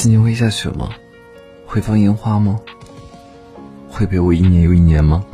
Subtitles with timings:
[0.00, 0.90] 今年会下雪吗？
[1.66, 2.60] 会放烟花吗？
[3.88, 5.24] 会陪我一年又一年吗？